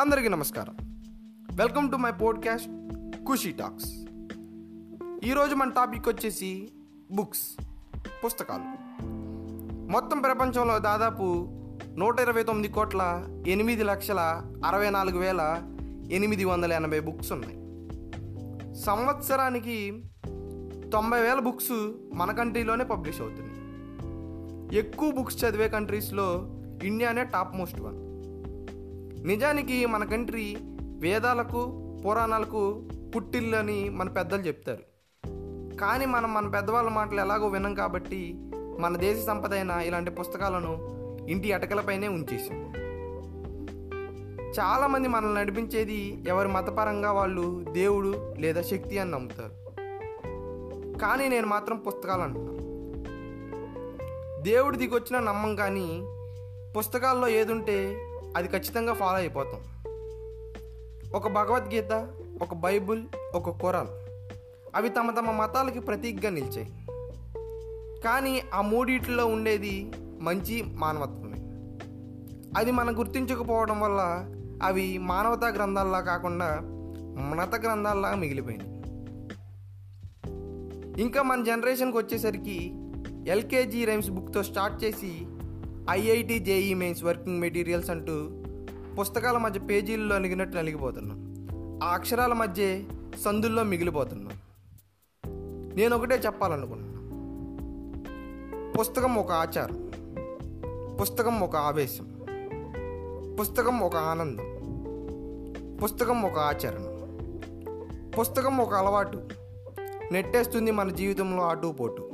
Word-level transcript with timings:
అందరికీ 0.00 0.28
నమస్కారం. 0.28 0.76
Welcome 1.52 1.90
to 1.90 1.96
my 1.96 2.10
podcast 2.10 2.68
Khushi 3.28 3.52
talks 3.52 3.92
ఈరోజు 5.24 5.54
మన 5.54 5.70
టాపిక్ 5.70 6.08
వచ్చేసి 6.08 6.68
బుక్స్ 7.12 7.64
పుస్తకాలు. 8.24 8.62
మొత్తం 9.92 10.20
ప్రపంచంలో 10.20 10.78
దాదాపు 10.78 11.48
నూట 11.96 12.20
ఇరవై 12.20 12.42
తొమ్మిది 12.42 12.72
కోట్ల 12.72 13.26
ఎనిమిది 13.46 13.82
లక్షల 13.82 14.42
అరవై 14.64 14.90
నాలుగు 14.90 15.18
వేల 15.18 15.62
ఎనిమిది 16.10 16.44
వందల 16.44 16.72
ఎనభై 16.72 17.00
బుక్స్ 17.00 17.32
ఉన్నాయి. 17.32 17.56
సంవత్సరానికి 18.74 20.04
తొంభై 20.92 21.22
వేల 21.22 21.38
బుక్స్ 21.38 21.92
మన 22.14 22.32
కంట్రీలోనే 22.32 22.84
పబ్లిష్ 22.84 23.20
అవుతున్నాయి. 23.20 23.60
ఎక్కువ 24.78 25.10
బుక్స్ 25.10 25.44
చదివే 25.44 25.68
కంట్రీస్లో 25.68 26.48
ఇండియానే 26.82 27.24
టాప్ 27.24 27.56
మోస్ట్ 27.56 27.80
వన్. 27.80 28.09
నిజానికి 29.22 29.86
మన 29.86 30.04
కంట్రీ 30.04 30.56
వేదాలకు 30.98 31.60
పురాణాలకు 32.06 32.82
పుట్టిల్లు 33.16 33.56
అని 33.56 33.88
మన 33.88 34.08
పెద్దలు 34.08 34.42
చెప్తారు. 34.42 34.82
కానీ 35.76 36.06
మనం 36.06 36.34
మన 36.34 36.48
పెద్దవాళ్ళ 36.48 36.90
మాటలు 36.90 37.20
ఎలాగో 37.20 37.48
వినం 37.48 37.74
కాబట్టి 37.74 38.34
మన 38.78 38.96
దేశ 38.96 39.26
సంపద 39.26 39.54
అయిన 39.54 39.70
ఇలాంటి 39.70 40.10
పుస్తకాలను 40.10 40.72
ఇంటి 41.28 41.52
అటకలపైనే 41.52 42.08
ఉంచేసాం 42.08 42.74
చాలామంది 44.60 45.08
మనల్ని 45.08 45.40
నడిపించేది 45.40 46.24
ఎవరి 46.28 46.48
మతపరంగా 46.48 47.12
వాళ్ళు 47.12 47.64
దేవుడు 47.72 48.34
లేదా 48.38 48.62
శక్తి 48.62 48.98
అని 48.98 49.10
నమ్ముతారు. 49.10 49.60
కానీ 50.98 51.28
నేను 51.28 51.46
మాత్రం 51.46 51.76
పుస్తకాలు 51.76 52.22
అంటున్నాను 52.22 52.60
దేవుడి 54.42 54.76
దిగొచ్చిన 54.76 55.24
నమ్మం 55.24 55.56
కానీ 55.56 56.02
పుస్తకాల్లో 56.78 57.28
ఏదుంటే 57.28 58.06
అది 58.36 58.48
ఖచ్చితంగా 58.48 58.92
ఫాలో 58.92 59.18
అయిపోతాం. 59.18 59.60
ఒక 61.14 61.28
భగవద్గీత 61.28 62.08
ఒక 62.42 62.54
బైబుల్ 62.54 63.02
ఒక 63.34 63.50
కురాన్ 63.50 63.88
అవి 64.74 64.88
తమ 64.88 65.10
తమ 65.10 65.30
మతాలకి 65.30 65.80
ప్రతీకగా 65.80 66.30
నిలిచాయి. 66.30 66.72
కానీ 68.04 68.42
ఆ 68.54 68.60
మూడిట్లో 68.60 69.26
ఉండేది 69.26 69.92
మంచి 70.20 70.62
మానవత్వమే. 70.62 71.38
అది 72.56 72.70
మనం 72.70 72.98
గుర్తించకపోవడం 72.98 73.80
వల్ల 73.80 74.30
అవి 74.62 74.98
మానవతా 74.98 75.48
గ్రంథాల్లా 75.48 76.00
కాకుండా 76.00 76.60
మత 77.34 77.60
గ్రంథాల్లా 77.60 78.14
మిగిలిపోయినాయి. 78.14 78.70
ఇంకా 81.02 81.22
మన 81.22 81.44
జనరేషన్కి 81.44 81.98
వచ్చేసరికి 81.98 82.74
ఎల్కేజీ 83.26 83.84
రైమ్స్ 83.84 84.10
బుక్తో 84.10 84.42
స్టార్ట్ 84.42 84.84
చేసి 84.84 85.26
IIT 85.90 86.38
JEE 86.38 86.74
mains 86.74 87.04
working 87.04 87.40
materials 87.40 87.90
అంటూ 87.90 88.30
పుస్తకాల 89.00 89.38
మధ్య 89.38 89.60
పేజీల్లో 89.60 90.18
నలిగినట్టు 90.18 90.56
నలిగిపోతున్నాం. 90.56 91.30
ఆ 91.82 91.94
అక్షరాల 91.94 92.32
మధ్య 92.32 92.82
సందుల్లో 93.24 93.62
మిగిలిపోతున్నాం. 93.62 94.32
నేను 95.76 95.96
ఒకటే 95.96 96.14
చెప్పాలనుకుంటున్నా. 96.14 96.96
పుస్తకం 98.80 99.14
ఒక 99.14 99.30
ఆచారం. 99.30 99.90
పుస్తకం 101.00 101.40
ఒక 101.40 101.56
ఆవేశం. 101.56 102.04
పుస్తకం 103.40 103.78
ఒక 103.78 103.96
ఆనందం. 103.96 104.44
పుస్తకం 105.84 106.22
ఒక 106.22 106.38
ఆచరణ. 106.38 106.86
పుస్తకం 108.20 108.58
ఒక 108.58 108.74
అలవాటు. 108.74 109.28
నెట్టేస్తుంది 110.12 110.70
మన 110.70 110.88
జీవితంలో 110.88 111.48
అటు 111.48 111.72
పోటు. 111.72 112.10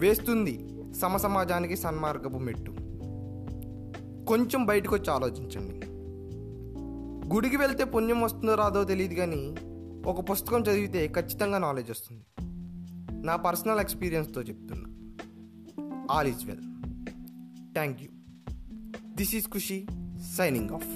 వేస్తుంది 0.00 0.68
సమసమాజానికి 0.94 1.76
సన్మార్గపు 1.76 2.38
మెట్టు. 2.38 2.83
కొంచెం 4.28 4.64
బయటకు 4.64 4.94
వచ్చి 4.94 5.10
ఆలోచించండి. 5.10 5.86
గుడికి 7.34 7.56
వెళ్తే 7.56 7.84
పుణ్యం 7.84 8.20
వస్తుందో 8.20 8.54
రాదో 8.54 8.84
తెలియదు 8.84 9.14
కానీ 9.14 9.54
ఒక 10.06 10.30
పుస్తకం 10.30 10.60
చదివితే 10.60 11.08
ఖచ్చితంగా 11.08 11.58
నాలెడ్జ్ 11.58 11.90
వస్తుంది. 11.90 12.24
నా 13.26 13.36
పర్సనల్ 13.36 13.80
ఎక్స్పీరియన్స్తో 13.80 14.42
చెప్తున్నా. 14.42 14.90
All 16.10 16.28
is 16.28 16.46
well 16.46 16.62
thank 17.74 18.02
you 18.02 18.08
this 19.14 19.34
is 19.34 19.48
Khushi 19.48 19.86
signing 20.36 20.70
off 20.70 20.88